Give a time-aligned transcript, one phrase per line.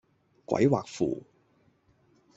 [0.45, 1.23] 鬼畫符